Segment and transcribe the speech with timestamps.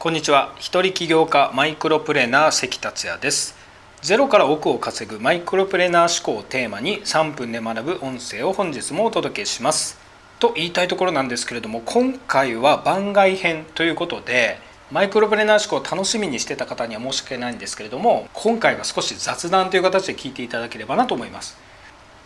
[0.00, 0.54] こんにちは。
[0.56, 3.54] 一人起業家マイクロプレーナー関達也です。
[4.00, 9.98] ゼロから億を稼ぐマイクロプレーナー思考をテーマに3分で学ぶ音声を本日もお届けします。
[10.38, 14.58] と言いたいところなんですけれども今回は番外編ということで
[14.90, 21.58] マイクロプレーナー思考を楽しみにしてた方には申し訳ないんですけれども今回は少し雑談という形で聞いていただければなと思います。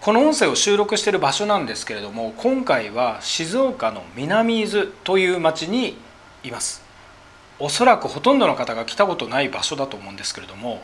[0.00, 5.96] この音声を収録している場所なんですけれども今回は静岡の南伊豆という町に
[6.44, 6.83] います。
[7.58, 10.82] おそらくほとんどの方が来たことない場所だと思うんですけれども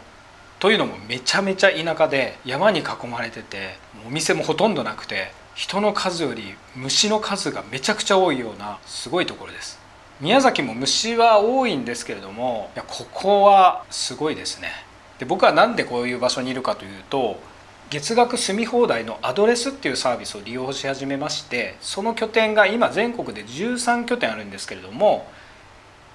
[0.60, 9.78] というのもめちゃめちゃ田舎で山に囲まれててお店もほとんどなくて人の数より虫の数がめちゃくちゃ多いようなすごいところです。
[10.20, 14.68] 宮崎も虫は多いんですけれどもいやここはすごいですね。
[15.18, 17.40] で僕は何でこういう場所にいるかというと
[17.88, 25.26] 月額住み放題のアドレスっていうサービスを利用し始めましてその拠点が今全国で13拠点あるんですけれども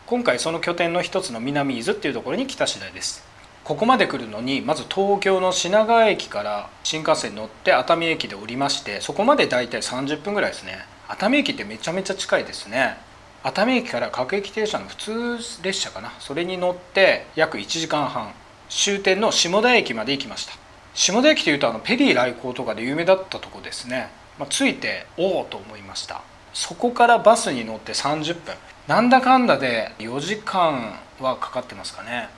[0.08, 3.26] 今回その拠点の一つの南伊豆っていうところに来た次第です。
[3.64, 10.86] ここまで来るのにまず東京の品川駅から新幹線に乗って熱海駅で降りましてそこまで大体30分ぐらいですね。
[11.08, 12.98] 熱海駅ってめちゃめちゃ近いですね。
[13.42, 16.14] 熱海駅から各駅停車の普通列車かな。
[16.20, 18.32] それに乗って約1時間半。
[18.70, 20.54] 終点の下田駅まで行きました。
[20.94, 26.22] 下田駅というとあのペリー来航とかで有名だったとこですね、まあ、着いておおと思いました。
[26.56, 28.56] そこからバスに乗って30分
[28.88, 32.30] なんだかんだで4時間はかかってますかね。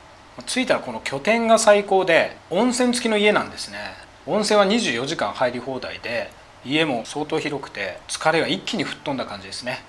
[0.47, 3.77] 着いたらこの拠点が最高で温泉付きの家なんですね。
[4.25, 6.31] 温泉は24時間入り放題で
[6.65, 9.83] 家も相当広くて疲れが一気に吹っ飛んだ感じですね。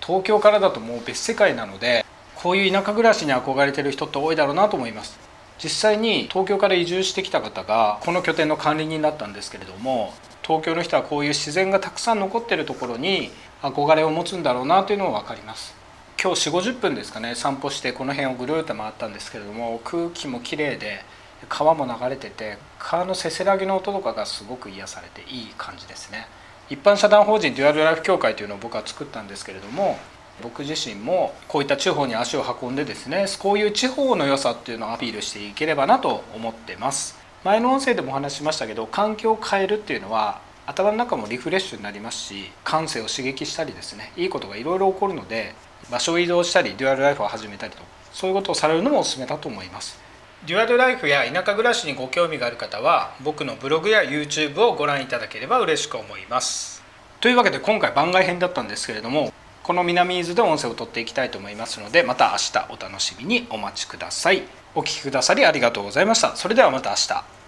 [0.00, 5.18] 東京からだともう別世界なのでこういう田舎暮らしに憧れてる人って多いだろうなと思います。
[5.62, 10.14] 実際に東京から移住してきた方がこの拠点の管理人だったんですけれども
[10.46, 13.30] 東京の人はこういう自然がたくさん残ってるところに
[13.62, 15.74] 憧れを持つんだろうなというのが分かります。
[16.22, 21.04] 今日4 5 0分ですかね散歩してこの辺をぐるっと回ったんですけれども空気もきれいで
[21.48, 26.26] 川も流れてて川のせせらぎの音とかがすごく癒されていい感じですね。
[26.70, 29.98] 一般社団法人デュアルライフ協会というのを僕は作ったんですけれども
[30.42, 37.23] 僕自身もこういった地方に足を運んでですねこういう地方の良さっていうのをアピールしていければなと思ってます。
[37.44, 45.54] 前の音声でもお話ししましたけど環境を変えるっていうのは頭の中もリフレッシュになりますし感性を刺激したりですねいいことがいろいろ起こるので
[45.90, 47.82] 場所を移動したりデュアルライフを始めたりと
[48.14, 49.98] そういうことをされるのもおすすめだと思います。
[50.46, 56.82] デュアルライフや田舎暮らしにご興味がある方は僕のブログや YouTube をご覧いただければ嬉しく思います。
[57.20, 64.42] というわけで今回番外編だったんですけれどもこの南伊豆で音声を取っていきたいと思いますのでまた明日お楽しみにお待ちください
[64.74, 66.36] お聴きくださりありがとうございました。
[66.36, 67.43] それではまた明日。